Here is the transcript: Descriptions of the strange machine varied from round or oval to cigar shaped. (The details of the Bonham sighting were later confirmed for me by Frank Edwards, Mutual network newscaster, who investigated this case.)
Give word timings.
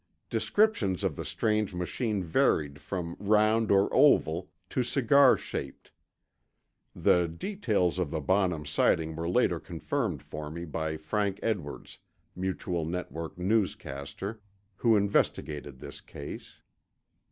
Descriptions 0.31 1.03
of 1.03 1.15
the 1.15 1.23
strange 1.23 1.75
machine 1.75 2.23
varied 2.23 2.81
from 2.81 3.15
round 3.19 3.69
or 3.69 3.87
oval 3.93 4.49
to 4.71 4.81
cigar 4.81 5.37
shaped. 5.37 5.91
(The 6.95 7.27
details 7.27 7.99
of 7.99 8.09
the 8.09 8.19
Bonham 8.19 8.65
sighting 8.65 9.15
were 9.15 9.29
later 9.29 9.59
confirmed 9.59 10.23
for 10.23 10.49
me 10.49 10.65
by 10.65 10.97
Frank 10.97 11.39
Edwards, 11.43 11.99
Mutual 12.35 12.83
network 12.83 13.37
newscaster, 13.37 14.41
who 14.77 14.95
investigated 14.97 15.77
this 15.77 16.01
case.) 16.01 16.63